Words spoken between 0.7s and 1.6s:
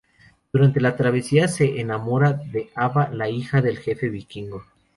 la travesía,